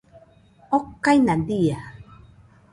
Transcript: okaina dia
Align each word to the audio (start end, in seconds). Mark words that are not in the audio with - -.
okaina 0.77 1.35
dia 1.47 1.79